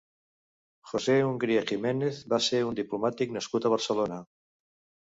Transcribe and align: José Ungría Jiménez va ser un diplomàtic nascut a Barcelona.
José 0.91 1.17
Ungría 1.27 1.63
Jiménez 1.73 2.23
va 2.35 2.41
ser 2.47 2.63
un 2.71 2.81
diplomàtic 2.81 3.39
nascut 3.39 3.71
a 3.71 3.75
Barcelona. 3.79 4.21